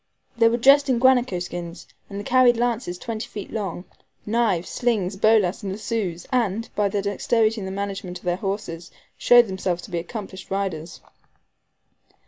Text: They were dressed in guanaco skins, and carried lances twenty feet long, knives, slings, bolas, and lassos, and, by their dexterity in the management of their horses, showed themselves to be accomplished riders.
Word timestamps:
They 0.35 0.49
were 0.49 0.57
dressed 0.57 0.89
in 0.89 0.97
guanaco 0.97 1.37
skins, 1.37 1.85
and 2.09 2.25
carried 2.25 2.57
lances 2.57 2.97
twenty 2.97 3.27
feet 3.27 3.51
long, 3.51 3.85
knives, 4.25 4.67
slings, 4.67 5.15
bolas, 5.15 5.61
and 5.61 5.71
lassos, 5.71 6.25
and, 6.31 6.67
by 6.75 6.89
their 6.89 7.03
dexterity 7.03 7.61
in 7.61 7.65
the 7.65 7.71
management 7.71 8.17
of 8.17 8.25
their 8.25 8.37
horses, 8.37 8.89
showed 9.15 9.45
themselves 9.45 9.83
to 9.83 9.91
be 9.91 9.99
accomplished 9.99 10.49
riders. 10.49 11.01